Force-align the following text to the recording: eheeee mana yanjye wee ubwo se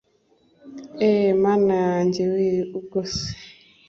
eheeee 1.07 1.39
mana 1.43 1.73
yanjye 1.87 2.23
wee 2.33 2.65
ubwo 2.77 2.99
se 3.13 3.29